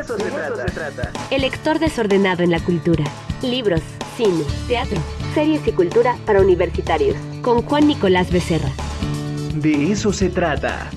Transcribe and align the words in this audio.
eso, 0.00 0.18
se, 0.18 0.30
trata. 0.72 1.12
El 1.30 1.42
lector 1.42 1.78
desordenado 1.78 2.42
en 2.42 2.50
la 2.50 2.60
cultura. 2.60 3.04
Libros, 3.42 3.82
cine, 4.16 4.44
teatro, 4.66 4.98
series 5.34 5.66
y 5.66 5.72
cultura 5.72 6.16
para 6.26 6.40
universitarios. 6.40 7.16
Con 7.42 7.62
Juan 7.62 7.86
Nicolás 7.86 8.32
Becerra. 8.32 8.70
De 9.54 9.92
eso 9.92 10.12
se 10.12 10.30
trata. 10.30 10.90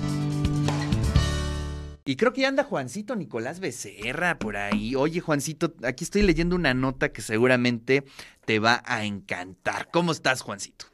Y 2.06 2.16
creo 2.16 2.32
que 2.32 2.42
ya 2.42 2.48
anda 2.48 2.64
Juancito 2.64 3.16
Nicolás 3.16 3.60
Becerra 3.60 4.38
por 4.38 4.56
ahí. 4.56 4.94
Oye, 4.94 5.20
Juancito, 5.20 5.74
aquí 5.84 6.04
estoy 6.04 6.22
leyendo 6.22 6.54
una 6.54 6.74
nota 6.74 7.10
que 7.10 7.22
seguramente 7.22 8.04
te 8.44 8.58
va 8.58 8.82
a 8.84 9.04
encantar. 9.04 9.88
¿Cómo 9.90 10.12
estás, 10.12 10.42
Juancito? 10.42 10.93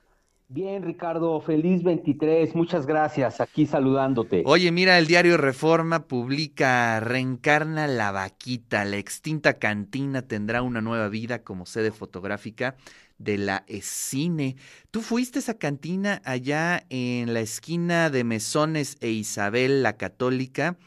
Bien, 0.52 0.82
Ricardo, 0.82 1.40
feliz 1.40 1.84
23, 1.84 2.56
muchas 2.56 2.84
gracias, 2.84 3.40
aquí 3.40 3.66
saludándote. 3.66 4.42
Oye, 4.46 4.72
mira, 4.72 4.98
el 4.98 5.06
diario 5.06 5.36
Reforma 5.36 6.08
publica 6.08 6.98
Reencarna 6.98 7.86
la 7.86 8.10
vaquita, 8.10 8.84
la 8.84 8.96
extinta 8.96 9.60
cantina 9.60 10.22
tendrá 10.22 10.62
una 10.62 10.80
nueva 10.80 11.08
vida 11.08 11.44
como 11.44 11.66
sede 11.66 11.92
fotográfica 11.92 12.74
de 13.18 13.38
la 13.38 13.62
Escine. 13.68 14.56
Tú 14.90 15.02
fuiste 15.02 15.38
a 15.38 15.42
esa 15.42 15.54
cantina 15.54 16.20
allá 16.24 16.84
en 16.90 17.32
la 17.32 17.38
esquina 17.38 18.10
de 18.10 18.24
Mesones 18.24 18.96
e 19.00 19.10
Isabel 19.10 19.84
la 19.84 19.96
Católica, 19.96 20.78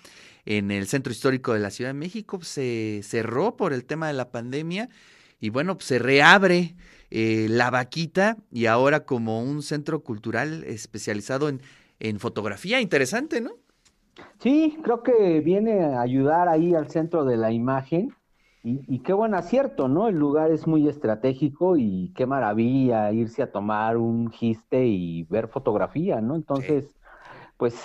en 0.45 0.71
el 0.71 0.87
centro 0.87 1.13
histórico 1.13 1.53
de 1.53 1.61
la 1.61 1.71
Ciudad 1.71 1.91
de 1.91 1.99
México, 1.99 2.37
se 2.43 2.99
cerró 3.01 3.55
por 3.55 3.71
el 3.71 3.85
tema 3.85 4.07
de 4.07 4.13
la 4.13 4.29
pandemia 4.29 4.89
y 5.43 5.49
bueno, 5.49 5.75
pues 5.75 5.87
se 5.87 5.99
reabre 5.99 6.73
eh, 7.11 7.47
La 7.49 7.69
Vaquita 7.69 8.37
y 8.49 8.67
ahora 8.67 9.01
como 9.01 9.43
un 9.43 9.61
centro 9.61 10.01
cultural 10.01 10.63
especializado 10.63 11.49
en, 11.49 11.59
en 11.99 12.21
fotografía. 12.21 12.79
Interesante, 12.79 13.41
¿no? 13.41 13.51
Sí, 14.39 14.77
creo 14.83 15.03
que 15.03 15.41
viene 15.41 15.83
a 15.83 15.99
ayudar 15.99 16.47
ahí 16.47 16.73
al 16.73 16.89
centro 16.89 17.25
de 17.25 17.35
la 17.35 17.51
imagen. 17.51 18.15
Y, 18.63 18.99
qué 18.99 19.11
buen 19.11 19.33
acierto, 19.33 19.89
¿no? 19.89 20.07
El 20.07 20.15
lugar 20.15 20.49
es 20.49 20.65
muy 20.65 20.87
estratégico 20.87 21.75
y 21.75 22.13
qué 22.15 22.25
maravilla 22.25 23.11
irse 23.11 23.43
a 23.43 23.51
tomar 23.51 23.97
un 23.97 24.31
giste 24.31 24.85
y 24.85 25.23
ver 25.23 25.49
fotografía, 25.49 26.21
¿no? 26.21 26.37
Entonces, 26.37 26.95
pues 27.57 27.75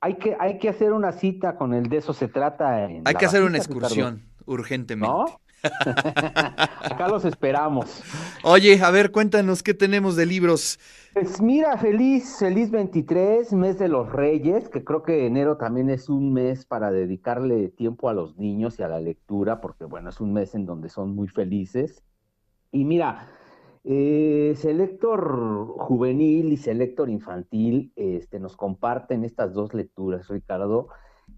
hay 0.00 0.14
que, 0.14 0.36
hay 0.40 0.58
que 0.58 0.68
hacer 0.68 0.92
una 0.92 1.12
cita 1.12 1.54
con 1.54 1.74
el 1.74 1.88
de 1.88 1.98
eso 1.98 2.12
se 2.12 2.26
trata. 2.26 2.86
hay 2.86 3.14
que 3.14 3.26
hacer 3.26 3.44
una 3.44 3.58
excursión 3.58 4.24
urgentemente. 4.46 5.14
¿No? 5.14 5.43
Acá 6.90 7.08
los 7.08 7.24
esperamos. 7.24 8.02
Oye, 8.42 8.80
a 8.82 8.90
ver, 8.90 9.10
cuéntanos 9.10 9.62
qué 9.62 9.74
tenemos 9.74 10.16
de 10.16 10.26
libros. 10.26 10.78
Pues 11.14 11.40
mira, 11.40 11.78
feliz, 11.78 12.36
feliz 12.38 12.70
23, 12.70 13.52
mes 13.52 13.78
de 13.78 13.88
los 13.88 14.12
Reyes, 14.12 14.68
que 14.68 14.84
creo 14.84 15.02
que 15.02 15.26
enero 15.26 15.56
también 15.56 15.88
es 15.90 16.08
un 16.08 16.32
mes 16.32 16.66
para 16.66 16.90
dedicarle 16.90 17.68
tiempo 17.68 18.08
a 18.08 18.14
los 18.14 18.36
niños 18.36 18.78
y 18.78 18.82
a 18.82 18.88
la 18.88 19.00
lectura, 19.00 19.60
porque 19.60 19.84
bueno, 19.84 20.10
es 20.10 20.20
un 20.20 20.32
mes 20.32 20.54
en 20.54 20.66
donde 20.66 20.88
son 20.88 21.14
muy 21.14 21.28
felices. 21.28 22.02
Y 22.72 22.84
mira, 22.84 23.28
eh, 23.84 24.54
Selector 24.56 25.76
juvenil 25.78 26.52
y 26.52 26.56
Selector 26.56 27.10
infantil 27.10 27.92
este, 27.96 28.40
nos 28.40 28.56
comparten 28.56 29.24
estas 29.24 29.52
dos 29.52 29.74
lecturas, 29.74 30.28
Ricardo. 30.28 30.88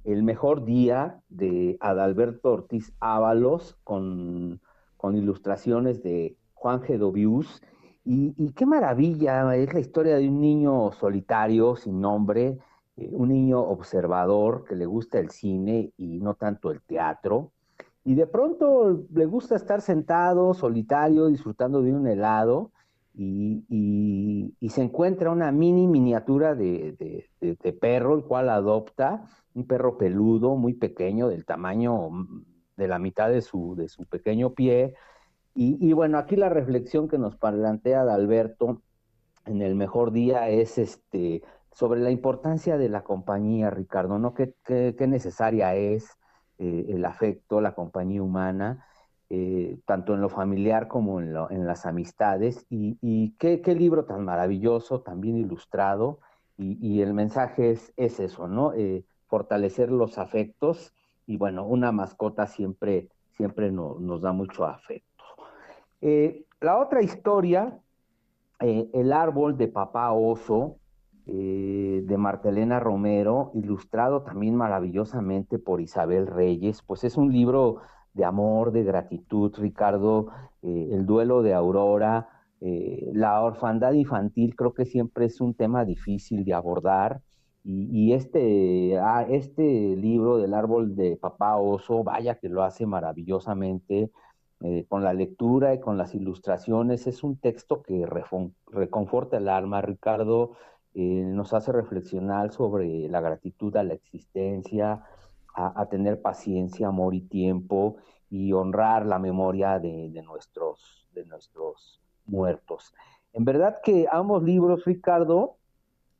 El 0.06 0.22
mejor 0.22 0.64
día 0.64 1.20
de 1.28 1.76
Adalberto 1.80 2.52
Ortiz 2.52 2.92
Ábalos 3.00 3.76
con, 3.82 4.60
ilustraciones 5.02 6.00
de 6.04 6.36
Juan 6.54 6.80
Gedovius. 6.80 7.60
Y, 8.04 8.32
y, 8.36 8.52
qué 8.52 8.66
maravilla, 8.66 9.56
es 9.56 9.74
la 9.74 9.80
historia 9.80 10.16
de 10.16 10.28
un 10.28 10.40
niño 10.40 10.92
solitario, 10.92 11.74
sin 11.74 12.00
nombre, 12.00 12.58
eh, 12.96 13.10
un 13.12 13.30
niño 13.30 13.60
observador 13.60 14.64
que 14.64 14.76
le 14.76 14.86
gusta 14.86 15.18
el 15.18 15.30
cine 15.30 15.92
y 15.96 16.20
no 16.20 16.34
tanto 16.34 16.70
el 16.70 16.82
teatro. 16.82 17.50
Y 18.04 18.14
de 18.14 18.28
pronto 18.28 19.02
le 19.12 19.26
gusta 19.26 19.56
estar 19.56 19.80
sentado, 19.80 20.54
solitario, 20.54 21.26
disfrutando 21.26 21.82
de 21.82 21.92
un 21.92 22.06
helado 22.06 22.70
y, 23.18 24.68
se 24.68 24.82
encuentra 24.82 25.30
una 25.30 25.50
mini 25.52 25.86
miniatura 25.86 26.54
de, 26.54 27.24
perro, 27.80 28.14
el 28.14 28.24
cual 28.24 28.50
adopta, 28.50 29.24
un 29.54 29.66
perro 29.66 29.96
peludo, 29.96 30.56
muy 30.56 30.74
pequeño, 30.74 31.28
del 31.28 31.46
tamaño 31.46 32.10
mm, 32.10 32.44
de 32.76 32.88
la 32.88 32.98
mitad 32.98 33.30
de 33.30 33.40
su, 33.40 33.74
de 33.74 33.88
su 33.88 34.04
pequeño 34.04 34.50
pie. 34.50 34.94
Y, 35.54 35.94
bueno, 35.94 36.18
aquí 36.18 36.36
la 36.36 36.50
reflexión 36.50 37.08
que 37.08 37.16
nos 37.16 37.36
plantea 37.36 38.02
Alberto 38.02 38.82
en 39.46 39.62
el 39.62 39.74
mejor 39.74 40.12
día 40.12 40.50
es 40.50 40.76
este 40.76 41.42
sobre 41.72 42.00
la 42.00 42.10
importancia 42.10 42.76
de 42.76 42.90
la 42.90 43.02
compañía, 43.02 43.70
Ricardo, 43.70 44.18
¿no? 44.18 44.34
Qué, 44.34 44.54
qué, 44.64 45.06
necesaria 45.06 45.74
es 45.74 46.10
eh, 46.58 46.86
el 46.88 47.04
afecto, 47.06 47.62
la 47.62 47.74
compañía 47.74 48.22
humana 48.22 48.84
eh, 49.28 49.80
tanto 49.86 50.14
en 50.14 50.20
lo 50.20 50.28
familiar 50.28 50.86
como 50.86 51.20
en, 51.20 51.34
en 51.50 51.66
las 51.66 51.84
amistades. 51.84 52.64
Y, 52.70 53.34
qué, 53.38 53.60
libro 53.74 54.04
tan 54.04 54.24
maravilloso, 54.24 55.00
también 55.00 55.36
ilustrado. 55.36 56.20
Y, 56.56 57.00
el 57.02 57.12
mensaje 57.12 57.72
es, 57.72 57.92
es 57.96 58.20
eso, 58.20 58.46
¿no? 58.46 58.72
Eh, 58.74 59.04
fortalecer 59.26 59.90
los 59.90 60.18
afectos. 60.18 60.94
Y 61.26 61.38
bueno, 61.38 61.66
una 61.66 61.90
mascota 61.90 62.46
siempre, 62.46 63.08
siempre 63.32 63.72
nos 63.72 64.20
da 64.22 64.32
mucho 64.32 64.64
afecto. 64.64 65.24
Eh, 66.00 66.44
la 66.60 66.78
otra 66.78 67.02
historia, 67.02 67.78
El 68.60 69.12
árbol 69.12 69.58
de 69.58 69.68
papá 69.68 70.12
oso, 70.12 70.76
de 71.26 72.16
Martelena 72.16 72.78
Romero, 72.78 73.50
ilustrado 73.54 74.22
también 74.22 74.54
maravillosamente 74.54 75.58
por 75.58 75.80
Isabel 75.80 76.28
Reyes, 76.28 76.82
pues 76.82 77.02
es 77.02 77.16
un 77.16 77.32
libro 77.32 77.82
de 78.16 78.24
amor, 78.24 78.72
de 78.72 78.82
gratitud, 78.82 79.54
Ricardo, 79.58 80.28
eh, 80.62 80.88
el 80.92 81.04
duelo 81.04 81.42
de 81.42 81.52
Aurora, 81.52 82.28
eh, 82.60 83.10
la 83.12 83.42
orfandad 83.42 83.92
infantil 83.92 84.56
creo 84.56 84.72
que 84.72 84.86
siempre 84.86 85.26
es 85.26 85.40
un 85.40 85.54
tema 85.54 85.84
difícil 85.84 86.44
de 86.44 86.54
abordar 86.54 87.20
y, 87.62 88.12
este, 88.12 88.96
ah, 88.98 89.26
este 89.28 89.62
libro 89.96 90.38
del 90.38 90.54
árbol 90.54 90.94
de 90.94 91.16
papá 91.16 91.56
oso, 91.56 92.04
vaya 92.04 92.36
que 92.36 92.48
lo 92.48 92.62
hace 92.62 92.86
maravillosamente 92.86 94.10
eh, 94.60 94.86
con 94.88 95.02
la 95.02 95.12
lectura 95.12 95.74
y 95.74 95.80
con 95.80 95.98
las 95.98 96.14
ilustraciones, 96.14 97.06
es 97.06 97.22
un 97.22 97.36
texto 97.38 97.82
que 97.82 98.06
reconforta 98.68 99.36
el 99.36 99.48
alma, 99.48 99.82
Ricardo, 99.82 100.52
nos 100.94 101.52
hace 101.52 101.72
reflexionar 101.72 102.52
sobre 102.52 103.06
la 103.10 103.20
gratitud 103.20 103.76
a 103.76 103.84
la 103.84 103.92
existencia, 103.92 105.04
a, 105.56 105.86
tener 105.88 106.20
paciencia, 106.20 106.88
amor 106.88 107.14
y 107.14 107.22
tiempo 107.22 107.96
y 108.28 108.52
honrar 108.52 109.06
la 109.06 109.18
memoria 109.18 109.78
de, 109.78 110.22
nuestros, 110.22 111.08
de 111.12 111.24
nuestros 111.24 112.00
muertos. 112.26 112.92
En 113.32 113.44
verdad 113.44 113.78
que 113.82 114.06
ambos 114.10 114.42
libros, 114.42 114.84
Ricardo, 114.84 115.56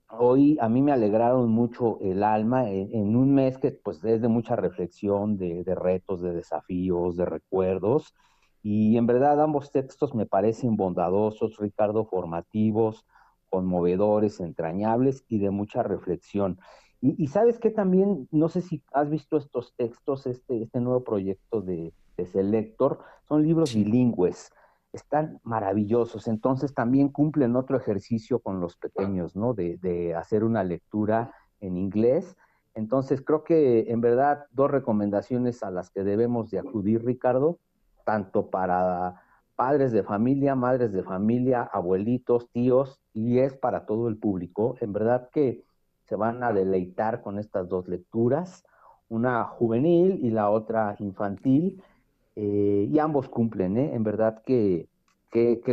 hoy 0.08 0.56
a 0.60 0.69
mí 0.70 0.80
me 0.80 0.92
alegraron 0.92 1.50
mucho 1.50 1.98
el 2.00 2.22
alma 2.22 2.70
en, 2.70 3.14
un 3.14 3.34
mes 3.34 3.58
que 3.58 3.72
pues 3.72 4.02
es 4.04 4.22
de 4.22 4.28
mucha 4.28 4.56
reflexión, 4.56 5.36
de, 5.36 5.64
de, 5.64 5.75
retos, 5.75 6.22
de 6.22 6.32
desafíos, 6.32 7.16
de 7.16 7.26
recuerdos. 7.26 8.14
Y 8.62 8.96
en 8.96 9.06
verdad 9.06 9.42
ambos 9.42 9.70
textos 9.70 10.14
me 10.14 10.25
parecen 10.25 10.76
bondadosos, 10.76 11.58
Ricardo, 11.58 12.06
formativos, 12.06 13.06
conmovedores, 13.50 14.41
entrañables 14.41 15.25
y 15.28 15.38
de 15.38 15.50
mucha 15.50 15.82
reflexión. 15.82 16.58
Y, 17.00 17.26
sabes 17.26 17.58
que 17.58 17.70
también, 17.70 18.26
no 18.30 18.48
sé 18.48 18.62
si 18.62 18.82
has 18.92 19.10
visto 19.10 19.36
estos 19.36 19.74
textos, 19.76 20.26
este, 20.26 20.62
este 20.62 20.80
nuevo 20.80 21.04
proyecto 21.04 21.60
de, 21.60 21.92
Selector, 22.32 23.00
son 23.28 23.42
libros 23.42 23.74
bilingües, 23.74 24.50
están 24.94 25.38
maravillosos, 25.42 26.28
entonces 26.28 26.72
también 26.72 27.10
cumplen 27.10 27.56
otro 27.56 27.76
ejercicio 27.76 28.38
con 28.38 28.58
los 28.58 28.76
pequeños, 28.76 29.36
¿no? 29.36 29.52
De, 29.52 29.76
de 29.76 30.14
hacer 30.14 30.42
una 30.42 30.64
lectura 30.64 31.34
en 31.60 31.76
inglés. 31.76 32.34
Entonces 32.74 33.20
creo 33.20 33.44
que 33.44 33.90
en 33.90 34.00
verdad 34.00 34.46
dos 34.50 34.70
recomendaciones 34.70 35.62
a 35.62 35.70
las 35.70 35.90
que 35.90 36.04
debemos 36.04 36.50
de 36.50 36.58
acudir, 36.58 37.04
Ricardo, 37.04 37.58
tanto 38.06 38.49
para 38.49 39.20
padres 39.56 39.92
de 39.92 40.02
familia, 40.02 40.54
madres 40.54 40.92
de 40.92 41.02
familia, 41.02 41.62
abuelitos, 41.62 42.49
tíos, 42.50 43.00
y 43.12 43.40
es 43.40 43.54
para 43.54 43.84
todo 43.84 44.08
el 44.08 44.16
público. 44.16 44.76
En 44.81 44.92
verdad 44.92 45.28
que 45.32 45.65
se 46.08 46.17
van 46.17 46.43
a 46.43 46.53
deleitar 46.53 47.23
con 47.23 47.38
estas 47.38 47.69
dos 47.69 47.88
lecturas, 47.88 48.64
una 49.08 49.44
juvenil 49.44 50.20
y 50.23 50.31
la 50.31 50.50
otra 50.50 50.97
infantil, 50.99 51.82
eh, 52.35 52.88
y 52.91 52.99
ambos 52.99 53.29
cumplen, 53.29 53.76
¿eh? 53.76 53.94
En 53.94 54.05
verdad 54.05 54.43
que 54.44 54.88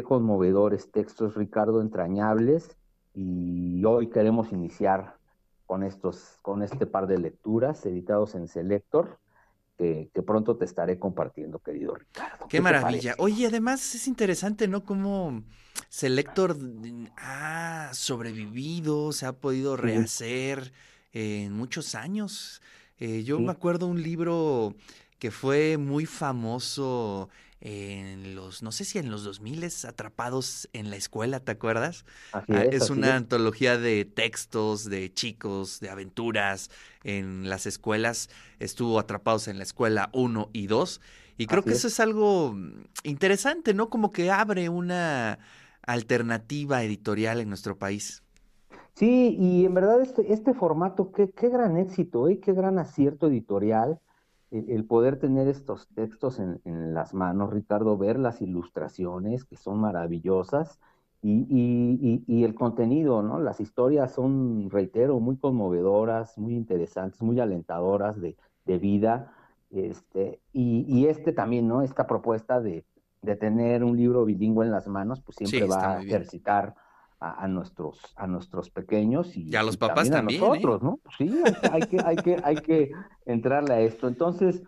conmovedores 0.04 0.92
textos, 0.92 1.36
Ricardo, 1.36 1.82
entrañables, 1.82 2.78
y 3.14 3.84
hoy 3.86 4.10
queremos 4.10 4.52
iniciar 4.52 5.16
con, 5.66 5.84
estos, 5.84 6.38
con 6.42 6.64
este 6.64 6.86
par 6.86 7.08
de 7.08 7.20
lecturas 7.20 7.86
editados 7.86 8.36
en 8.36 8.48
Selector 8.48 9.20
que, 9.78 10.10
pronto 10.26 10.56
te 10.56 10.66
estaré 10.66 11.00
compartiendo, 11.00 11.60
querido 11.60 11.96
Ricardo. 11.96 12.48
Qué, 12.48 12.62
maravilla. 12.62 13.16
Oye, 13.18 13.48
además 13.48 13.96
es 13.96 14.08
interesante, 14.08 14.68
¿no? 14.68 14.84
Cómo 14.84 15.44
Selector 15.90 16.58
ha 17.18 17.90
sobrevivido, 17.94 19.12
se 19.12 19.26
ha 19.26 19.34
podido 19.34 19.76
rehacer 19.76 20.72
en 21.12 21.54
muchos 21.54 21.96
años. 21.96 22.62
Eh, 23.00 23.24
yo 23.24 23.40
me 23.40 23.52
acuerdo 23.52 23.88
un 23.88 24.02
libro 24.02 24.76
que 25.20 25.32
fue 25.32 25.78
muy 25.78 26.06
famoso 26.06 27.30
en 27.66 28.36
los, 28.36 28.62
no 28.64 28.72
sé 28.74 28.86
si 28.86 29.00
en 29.00 29.10
los 29.10 29.24
2000 29.24 29.64
atrapados 29.86 30.70
en 30.74 30.90
la 30.90 30.98
escuela, 30.98 31.40
¿te 31.40 31.52
acuerdas? 31.54 32.06
Así 32.32 32.52
Ah, 32.52 32.64
es, 32.64 32.72
es 32.72 32.90
así 32.90 33.00
una 33.00 33.16
es. 33.16 33.16
antología 33.16 33.78
de 33.78 34.06
textos, 34.06 34.86
de 34.90 35.14
chicos, 35.14 35.80
de 35.80 35.90
aventuras 35.90 36.70
en 37.04 37.50
las 37.50 37.66
escuelas. 37.66 38.30
Estuvo 38.60 39.00
atrapados 39.00 39.48
en 39.48 39.58
la 39.58 39.64
escuela 39.64 40.10
1 40.14 40.50
y 40.54 40.68
2. 40.68 41.02
Y 41.38 41.48
creo 41.48 41.64
Así 41.64 41.66
que 41.66 41.74
es. 41.74 41.74
eso 41.74 41.88
es 41.88 42.00
algo 42.00 42.54
mm, 42.54 42.84
interesante, 43.04 43.74
¿no? 43.74 43.90
Como 43.90 44.12
que 44.12 44.30
abre 44.32 44.70
una 44.70 45.40
alternativa 45.84 46.84
editorial 46.84 47.40
en 47.40 47.50
nuestro 47.50 47.78
país. 47.78 48.24
Sí, 48.96 49.36
y 49.40 49.66
en 49.66 49.74
verdad 49.74 50.02
este, 50.02 50.32
este 50.34 50.54
formato, 50.54 51.12
qué, 51.12 51.32
qué 51.32 51.50
gran 51.50 51.78
éxito, 51.78 52.28
¿eh? 52.30 52.40
Qué 52.40 52.54
gran 52.54 52.78
acierto 52.80 53.28
editorial, 53.28 54.00
el, 54.54 54.70
el 54.72 54.86
poder 54.86 55.20
tener 55.20 55.48
estos 55.48 55.88
textos 55.96 56.40
en, 56.40 56.62
en 56.66 56.94
las 56.94 57.14
manos, 57.14 57.52
Ricardo, 57.54 57.98
ver 57.98 58.20
las 58.20 58.42
ilustraciones 58.42 59.46
que 59.46 59.58
son 59.58 59.80
maravillosas 59.82 60.80
y, 61.22 61.46
y- 61.50 62.24
y- 62.28 62.40
y 62.42 62.44
el 62.44 62.56
contenido, 62.56 63.22
¿no? 63.24 63.40
Las 63.40 63.60
historias 63.60 64.14
son, 64.14 64.70
reitero, 64.70 65.20
muy 65.20 65.38
conmovedoras, 65.38 66.38
muy 66.38 66.56
interesantes, 66.56 67.22
muy 67.22 67.40
alentadoras 67.40 68.20
de, 68.22 68.38
de 68.66 68.78
vida, 68.80 69.34
este, 69.72 70.42
y, 70.52 70.86
y 70.88 71.08
este 71.08 71.34
también, 71.34 71.68
¿no? 71.68 71.82
Esta 71.82 72.08
propuesta 72.08 72.62
de, 72.62 72.86
de 73.22 73.36
tener 73.36 73.84
un 73.84 73.98
libro 73.98 74.26
bilingüe 74.26 74.66
en 74.66 74.72
las 74.72 74.88
manos, 74.88 75.22
pues 75.22 75.38
siempre 75.38 75.66
va 75.66 75.96
a 75.96 76.00
ejercitar 76.02 76.76
a, 77.24 77.44
a 77.44 77.48
nuestros, 77.48 78.00
a 78.18 78.28
nuestros 78.28 78.70
pequeños 78.70 79.36
y, 79.38 79.50
Y 79.50 79.56
a 79.56 79.64
los 79.64 79.76
y 79.76 79.78
papás 79.78 80.10
también 80.10 80.42
también, 80.42 80.44
a 80.44 80.46
¿eh? 80.46 80.50
nosotros, 80.50 80.84
¿no? 80.84 81.00
Sí, 81.18 81.32
hay 81.46 81.54
que, 81.54 81.68
hay 81.72 81.82
que, 81.88 82.02
hay 82.04 82.16
que, 82.18 82.38
hay 82.44 82.56
que 82.56 82.92
entrarle 83.26 83.74
a 83.74 83.80
esto. 83.80 84.08
Entonces, 84.08 84.62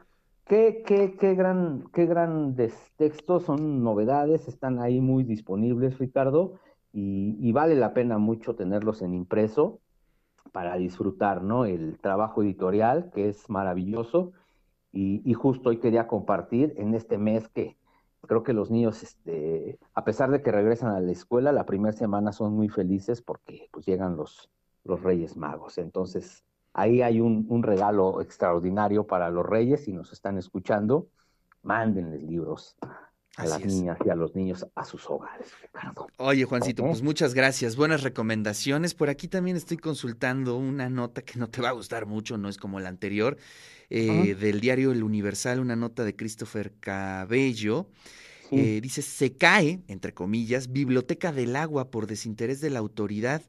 qué, 0.46 0.84
qué, 0.86 1.18
qué 1.19 1.36
gran, 1.36 1.84
qué 1.94 2.06
grandes 2.06 2.74
textos, 2.96 3.44
son 3.44 3.84
novedades, 3.84 4.48
están 4.48 4.80
ahí 4.80 5.02
muy 5.02 5.24
disponibles, 5.24 6.00
Ricardo, 6.00 6.54
y, 6.94 7.38
y 7.42 7.52
vale 7.52 7.75
la 7.75 7.94
pena 7.94 8.18
mucho 8.18 8.56
tenerlos 8.56 9.01
en 9.01 9.13
impreso 9.13 9.81
para 10.54 10.78
disfrutar, 10.78 11.44
¿no? 11.44 11.66
El 11.66 12.00
trabajo 12.00 12.42
editorial, 12.42 13.12
que 13.13 13.28
es 13.28 13.50
maravilloso, 13.50 14.31
y, 14.94 15.22
y 15.30 15.34
justo 15.34 15.69
hoy 15.69 15.80
quería 15.80 16.08
compartir 16.08 16.74
en 16.78 16.96
este 16.96 17.18
mes 17.18 17.50
que 17.50 17.75
creo 18.27 18.44
que 18.44 18.54
los 18.54 18.72
niños, 18.72 19.04
este, 19.04 19.80
a 19.94 20.04
pesar 20.04 20.31
de 20.31 20.42
que 20.42 20.51
regresan 20.51 20.92
a 20.92 21.00
la 21.00 21.12
escuela, 21.12 21.51
la 21.51 21.66
primera 21.66 21.95
semana 21.95 22.31
son 22.31 22.54
muy 22.54 22.69
felices 22.69 23.22
porque 23.22 23.69
pues 23.72 23.86
llegan 23.86 24.16
los, 24.18 24.50
los 24.83 25.01
Reyes 25.01 25.38
Magos. 25.38 25.77
Entonces, 25.77 26.44
ahí 26.74 27.01
hay 27.01 27.22
un, 27.22 27.45
un 27.50 27.63
regalo 27.63 28.22
extraordinario 28.22 29.06
para 29.07 29.30
los 29.30 29.45
Reyes, 29.45 29.86
si 29.86 29.94
nos 29.94 30.13
están 30.13 30.38
escuchando, 30.38 31.07
mándenles 31.63 32.24
libros 32.24 32.75
a 33.38 33.44
Así 33.44 33.50
las 33.52 33.62
es. 33.62 33.74
niñas 33.74 33.98
y 34.06 34.10
a 34.10 34.16
los 34.16 34.36
niños 34.36 34.66
a 34.76 34.86
sus 34.86 35.10
hogares, 35.10 35.48
Ricardo. 35.62 36.08
Oye, 36.18 36.46
Juancito, 36.46 36.84
pues 36.84 37.02
muchas 37.02 37.34
gracias. 37.34 37.76
Buenas 37.76 38.04
recomendaciones. 38.04 38.94
Por 38.94 39.10
aquí 39.10 39.28
también 39.28 39.58
estoy 39.58 39.78
consultando 39.78 40.58
una 40.58 40.90
nota 40.90 41.22
que 41.22 41.38
no 41.40 41.50
te 41.50 41.62
va 41.62 41.70
a 41.70 41.74
gustar 41.74 42.06
mucho, 42.06 42.38
no 42.38 42.48
es 42.50 42.58
como 42.58 42.80
la 42.80 42.90
anterior, 42.90 43.38
eh, 43.90 44.36
del 44.36 44.62
diario 44.62 44.92
El 44.92 45.04
Universal, 45.04 45.60
una 45.60 45.76
nota 45.76 46.04
de 46.04 46.16
Christopher 46.16 46.74
Cabello. 46.80 47.88
Sí. 48.50 48.60
Eh, 48.60 48.82
dice, 48.82 49.02
se 49.02 49.36
cae, 49.36 49.82
entre 49.88 50.14
comillas, 50.14 50.72
Biblioteca 50.72 51.32
del 51.32 51.56
Agua 51.56 51.90
por 51.90 52.08
desinterés 52.08 52.62
de 52.62 52.70
la 52.70 52.80
autoridad. 52.80 53.42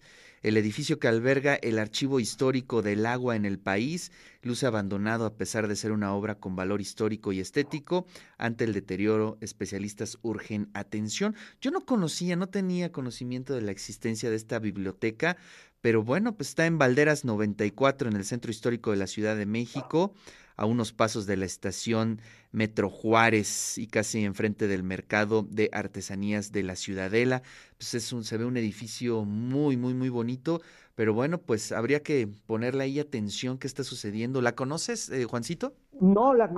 El 0.46 0.56
edificio 0.56 1.00
que 1.00 1.08
alberga 1.08 1.56
el 1.56 1.76
archivo 1.76 2.20
histórico 2.20 2.80
del 2.80 3.04
agua 3.04 3.34
en 3.34 3.44
el 3.44 3.58
país 3.58 4.12
luce 4.42 4.64
abandonado 4.64 5.26
a 5.26 5.34
pesar 5.34 5.66
de 5.66 5.74
ser 5.74 5.90
una 5.90 6.14
obra 6.14 6.36
con 6.36 6.54
valor 6.54 6.80
histórico 6.80 7.32
y 7.32 7.40
estético. 7.40 8.06
Ante 8.38 8.62
el 8.62 8.72
deterioro, 8.72 9.38
especialistas 9.40 10.18
urgen 10.22 10.70
atención. 10.72 11.34
Yo 11.60 11.72
no 11.72 11.84
conocía, 11.84 12.36
no 12.36 12.48
tenía 12.48 12.92
conocimiento 12.92 13.54
de 13.54 13.62
la 13.62 13.72
existencia 13.72 14.30
de 14.30 14.36
esta 14.36 14.60
biblioteca, 14.60 15.36
pero 15.80 16.02
bueno, 16.02 16.36
pues 16.36 16.50
está 16.50 16.66
en 16.66 16.78
Valderas 16.78 17.24
94, 17.24 18.08
en 18.08 18.16
el 18.16 18.24
centro 18.24 18.50
histórico 18.50 18.90
de 18.90 18.96
la 18.96 19.06
Ciudad 19.06 19.36
de 19.36 19.46
México, 19.46 20.12
a 20.56 20.64
unos 20.64 20.92
pasos 20.92 21.26
de 21.26 21.36
la 21.36 21.44
estación 21.44 22.20
Metro 22.50 22.88
Juárez 22.88 23.76
y 23.76 23.86
casi 23.86 24.24
enfrente 24.24 24.66
del 24.66 24.82
mercado 24.82 25.46
de 25.48 25.68
artesanías 25.72 26.52
de 26.52 26.62
la 26.62 26.76
Ciudadela. 26.76 27.42
Pues 27.76 27.94
es 27.94 28.12
un, 28.12 28.24
se 28.24 28.38
ve 28.38 28.46
un 28.46 28.56
edificio 28.56 29.24
muy, 29.24 29.76
muy, 29.76 29.92
muy 29.92 30.08
bonito, 30.08 30.62
pero 30.94 31.12
bueno, 31.12 31.38
pues 31.38 31.72
habría 31.72 32.02
que 32.02 32.26
ponerle 32.46 32.84
ahí 32.84 32.98
atención 32.98 33.58
qué 33.58 33.66
está 33.66 33.84
sucediendo. 33.84 34.40
¿La 34.40 34.54
conoces, 34.54 35.10
eh, 35.10 35.24
Juancito? 35.24 35.74
No, 36.00 36.32
la, 36.32 36.50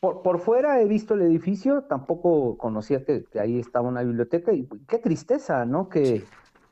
por, 0.00 0.22
por 0.22 0.40
fuera 0.40 0.80
he 0.80 0.86
visto 0.86 1.12
el 1.14 1.22
edificio, 1.22 1.82
tampoco 1.82 2.56
conocía 2.56 3.04
que, 3.04 3.24
que 3.24 3.38
ahí 3.38 3.58
estaba 3.58 3.88
una 3.88 4.02
biblioteca 4.02 4.54
y 4.54 4.66
qué 4.88 4.98
tristeza, 4.98 5.66
¿no? 5.66 5.90
Que, 5.90 6.24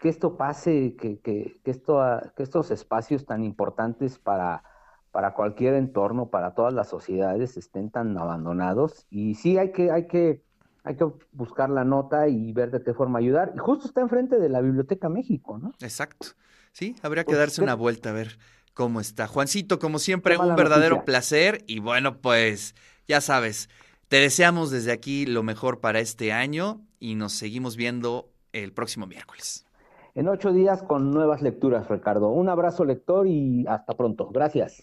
que 0.04 0.10
esto 0.10 0.36
pase, 0.36 0.96
que, 1.00 1.18
que, 1.20 1.58
que 1.64 1.72
esto, 1.72 2.02
ah, 2.02 2.34
que 2.36 2.44
estos 2.44 2.70
espacios 2.70 3.24
tan 3.26 3.42
importantes 3.42 4.18
para, 4.20 4.62
para 5.10 5.32
cualquier 5.34 5.72
entorno, 5.74 6.28
para 6.30 6.54
todas 6.54 6.74
las 6.74 6.90
sociedades 6.90 7.56
estén 7.56 7.90
tan 7.90 8.18
abandonados. 8.18 9.06
Y 9.10 9.34
sí 9.36 9.56
hay 9.58 9.72
que, 9.72 9.90
hay 9.90 10.06
que, 10.06 10.44
hay 10.84 10.96
que 10.96 11.06
buscar 11.32 11.70
la 11.70 11.84
nota 11.84 12.28
y 12.28 12.52
ver 12.52 12.70
de 12.70 12.82
qué 12.84 12.92
forma 12.92 13.18
ayudar. 13.20 13.52
Y 13.56 13.58
justo 13.58 13.86
está 13.86 14.02
enfrente 14.02 14.38
de 14.38 14.50
la 14.50 14.60
Biblioteca 14.60 15.08
México, 15.08 15.58
¿no? 15.58 15.78
Exacto. 15.80 16.28
Sí, 16.72 16.96
habría 17.02 17.26
que 17.26 17.36
Pues, 17.36 17.38
darse 17.38 17.62
una 17.62 17.74
vuelta 17.74 18.10
a 18.10 18.12
ver 18.12 18.38
cómo 18.74 19.00
está. 19.00 19.26
Juancito, 19.26 19.78
como 19.78 19.98
siempre, 19.98 20.36
un 20.38 20.56
verdadero 20.56 20.96
noticia. 20.96 21.04
placer 21.04 21.64
y 21.66 21.78
bueno, 21.80 22.20
pues 22.20 22.74
ya 23.08 23.20
sabes, 23.20 23.68
te 24.08 24.16
deseamos 24.18 24.70
desde 24.70 24.92
aquí 24.92 25.26
lo 25.26 25.42
mejor 25.42 25.80
para 25.80 26.00
este 26.00 26.32
año 26.32 26.82
y 27.00 27.14
nos 27.14 27.32
seguimos 27.32 27.76
viendo 27.76 28.32
el 28.52 28.72
próximo 28.72 29.06
miércoles. 29.06 29.63
En 30.14 30.28
ocho 30.28 30.52
días 30.52 30.82
con 30.82 31.10
nuevas 31.10 31.42
lecturas, 31.42 31.88
Ricardo. 31.88 32.28
Un 32.30 32.48
abrazo 32.48 32.84
lector 32.84 33.26
y 33.26 33.66
hasta 33.66 33.94
pronto. 33.94 34.30
Gracias. 34.30 34.82